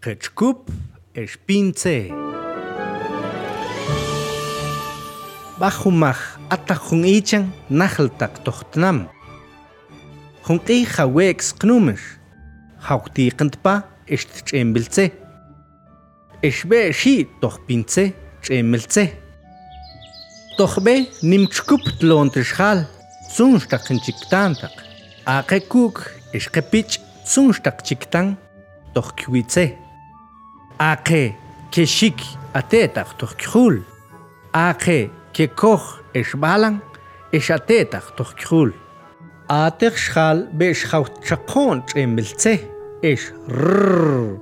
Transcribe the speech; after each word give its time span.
Ketchup 0.00 0.70
espince. 1.14 2.08
Bajumaj 5.60 6.16
atajun 6.48 7.04
ichan 7.04 7.44
najaltak 7.68 8.40
tohtnam. 8.44 9.10
Junqi 10.46 10.86
jawex 10.88 11.52
knumish. 11.60 12.16
Jauqtiqantpa 12.86 13.74
ishtchembilce. 14.08 15.04
Ishbe 16.48 16.80
shi 16.96 17.28
tohpince 17.42 18.14
chemilce. 18.40 19.04
Tohbe 20.56 20.94
nimchkup 21.22 21.84
tlontrishal. 22.00 22.86
Sunstaq 23.36 23.84
chiktantak. 24.04 24.72
Aqe 25.26 25.60
kuk 25.68 25.96
ishqepich 26.32 26.96
Aqe 30.80 31.34
keshik 31.70 32.20
atetaq 32.54 33.10
tohkjul. 33.18 33.82
Aqe 34.52 35.10
que 35.34 35.46
koch 35.46 36.00
es 36.14 36.32
balan 36.34 36.80
es 37.30 37.50
atetach 37.50 38.16
doch 38.16 38.34
krul. 38.34 38.72
Ater 39.46 39.92
schal 39.92 40.48
besch 40.58 40.86
haut 40.90 41.20
chakon 41.22 41.82
chemilze 41.84 42.54
es 43.02 43.28
rrrr. 43.46 44.40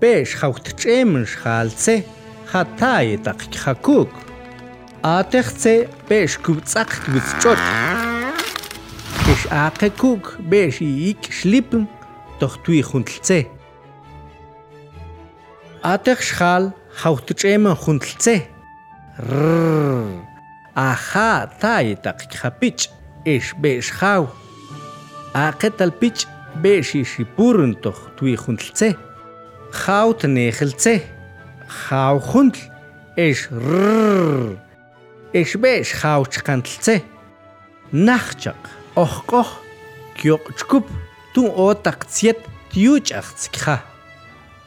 Besch 0.00 0.40
haut 0.40 0.66
chemen 0.80 1.26
schalze 1.26 1.96
hatay 2.50 3.18
tak 3.22 3.40
khakuk. 3.52 4.08
Ater 5.02 5.44
ze 5.44 5.86
besch 6.08 6.38
kubtzak 6.40 6.92
mit 7.12 7.28
chot. 7.42 7.60
Es 9.32 9.42
ake 9.50 9.90
kuk 10.00 10.38
besch 10.48 10.80
ik 10.80 11.28
schlippen 11.28 11.84
doch 12.40 12.56
tui 12.64 12.80
khuntlze. 12.80 13.63
Адэхшхал 15.92 16.72
хавтжэмэн 16.96 17.76
хүндэлцээ. 17.76 18.40
Аха 20.72 21.30
тайтак 21.60 22.24
хапич 22.40 22.88
эш 23.28 23.52
бэш 23.60 23.92
хав. 23.92 24.32
Акэтал 25.34 25.92
пич 25.92 26.24
бэш 26.62 26.96
иши 26.96 27.28
бүрэнтох 27.36 28.16
түй 28.16 28.32
хүндэлцээ. 28.32 28.96
Хаут 29.76 30.24
нэхэлцээ. 30.24 31.04
Хав 31.68 32.16
хүндэл 32.32 32.64
эш 33.20 33.52
р. 33.52 34.56
Эш 35.36 35.50
бэш 35.60 35.92
хавч 36.00 36.40
хандэлцээ. 36.40 37.04
Нахчаг 37.92 38.56
охгох 38.96 39.60
кёчкуп 40.16 40.88
тун 41.34 41.52
отакцэт 41.52 42.40
тьюч 42.72 43.12
ахцгха. 43.12 43.84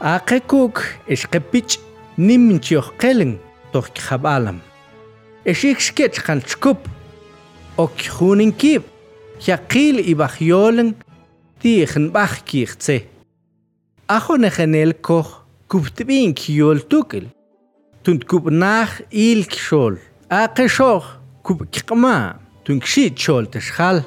Aqekuk 0.00 0.80
ishqepich 1.12 1.76
niminchiyoh 2.16 2.88
qelin 2.96 3.36
toh 3.72 3.84
khabalam. 4.06 4.58
Ishikskech 5.44 6.24
qanchkup 6.24 6.88
ok 7.76 8.08
juninkib 8.08 8.82
yaqil 9.46 10.00
ibahyolen 10.12 10.96
tiigen 11.60 12.08
bajkiihtse. 12.14 12.96
Ajo 14.08 14.34
negenel 14.40 14.92
koh 15.06 15.28
kubtbin 15.68 16.32
kiyol 16.32 16.80
tukil. 16.90 17.28
Tunt 18.02 18.24
kubnah 18.24 18.88
ilk 19.12 19.52
shol. 19.52 20.00
Aqeshoh 20.30 21.04
kubkqma 21.44 22.40
tunt 22.64 22.82
kshit 22.84 23.20
shol 23.20 23.44
tishxal. 23.52 24.00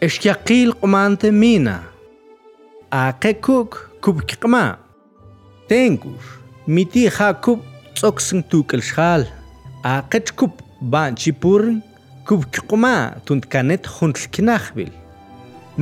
Ishqyaqil 0.00 0.78
qumante 0.78 1.32
mina. 1.32 1.82
Aqekuk 2.92 3.98
kubkqma. 4.00 4.87
tenkur 5.68 6.22
miti 6.74 7.04
hakub 7.16 7.60
tsoksn 7.96 8.40
tukl 8.50 8.82
shal 8.90 9.22
aqach 9.94 10.30
kub 10.38 10.54
ban 10.92 11.12
chipur 11.20 11.62
kub 12.26 12.42
quma 12.68 12.96
tuntkanet 13.26 13.84
juntlkinakhbil 13.94 14.92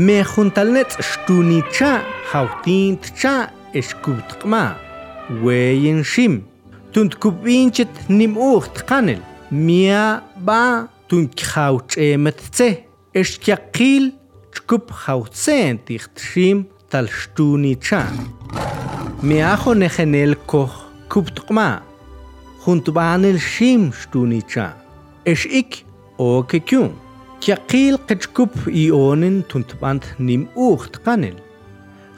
me 0.04 0.16
juntalnet 0.32 0.90
shtunicha 1.08 1.92
hawtintcha 2.30 3.34
eshkubtqma 3.78 4.64
weyin 5.44 6.02
shim 6.12 6.34
tuntkubinchit 6.92 7.92
nimuh 8.18 8.64
tqanel 8.76 9.22
mia 9.50 10.04
ba 10.46 10.88
tunkhawch'emetce 11.08 12.68
eshkyaqil 13.20 14.04
chkup 14.54 14.86
hawtsentij 15.04 16.04
tshim 16.18 16.58
talshtunicha 16.90 18.02
მეახონეხენ 19.24 20.12
ელქოხ 20.12 20.72
კუპტყმა 21.08 21.68
ხუნტბანელ 22.60 23.38
შიმ 23.40 23.84
შტუნიჩა 23.96 24.66
ეშ 25.32 25.40
იქ 25.60 25.70
ოკეკიუნ 26.20 26.90
ქიაყილ 27.40 27.96
ყეჩკუპ 28.08 28.54
იონენ 28.68 29.36
თუნტბანთ 29.48 30.04
ნიმ 30.26 30.42
უხტყანელ 30.66 31.38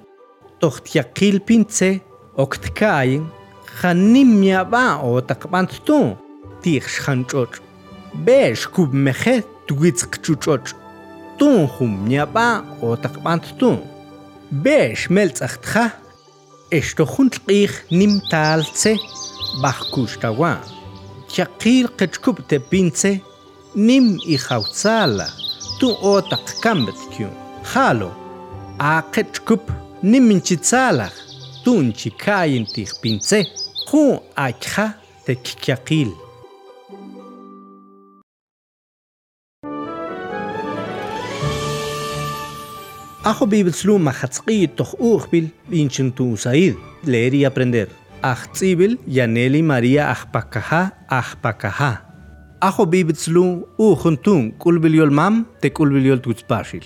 doch 0.60 0.80
tiakil 0.82 1.40
pinze, 1.40 2.02
okt 2.36 2.74
kain, 2.74 3.30
khanim 3.78 4.44
ya 4.44 4.64
ba 4.64 5.00
o 5.04 5.22
takbant 5.22 5.86
tu, 5.86 6.18
tich 6.62 6.88
schanchoch. 6.90 7.62
Besh 8.26 8.66
kub 8.74 8.94
meche 8.94 9.44
tuwitz 9.68 10.02
kchuchoch. 10.10 10.74
Tun 11.38 11.68
hum 11.68 12.08
ya 12.10 12.26
ba 12.26 12.64
o 12.82 12.96
takbant 12.96 13.46
tu. 13.60 13.78
Besh 14.50 15.10
melz 15.10 15.42
achtcha, 15.42 15.92
esto 16.72 17.06
hunt 17.06 17.38
ich 17.48 17.76
nim 17.92 18.22
talze, 18.32 18.98
bach 19.62 19.92
kustawa. 19.92 20.58
chakil 21.34 21.88
kechkup 21.98 22.42
te 22.50 22.60
pince, 22.60 23.12
nim 23.76 24.18
i 24.26 24.38
hautzala, 24.38 25.28
tu 25.80 25.92
otak 26.02 26.46
kambet 26.64 27.00
kyun, 27.14 27.34
halo, 27.74 28.12
a 28.80 29.02
kechkup 29.14 29.72
nim 30.02 30.32
inchitzala, 30.32 31.10
tu 31.64 31.80
inchikayin 31.84 32.66
tih 32.74 32.92
pince, 33.02 33.44
ku 33.90 34.20
akha 34.36 34.88
te 35.26 35.36
kyakil. 35.36 36.12
Ajo 43.28 43.46
bibel 43.46 43.74
sluma 43.76 44.12
hatzqi 44.16 44.70
toh 44.78 44.94
uqbil 45.04 45.50
inchin 45.72 46.14
tu 46.16 46.32
usaid, 46.32 46.78
leer 47.04 47.34
y 47.36 47.44
aprender. 47.44 47.90
Ахцибил 48.22 49.00
янели 49.06 49.62
Мария 49.62 50.10
ахпакаха 50.12 50.92
ахпакаха. 51.10 52.02
Ахо 52.60 52.86
бибицлу 52.86 53.70
ухунтун 53.78 54.52
кулбил 54.54 54.94
йолмам 54.94 55.48
те 55.62 55.70
кулбил 55.70 56.04
йолтуцпашил. 56.04 56.84